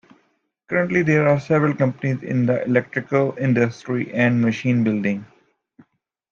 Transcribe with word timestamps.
Currently, 0.67 1.03
there 1.03 1.27
are 1.27 1.39
several 1.39 1.75
companies 1.75 2.23
in 2.23 2.47
the 2.47 2.65
electrical 2.65 3.37
industry 3.39 4.11
and 4.15 4.41
machine 4.41 4.83
building. 4.83 5.27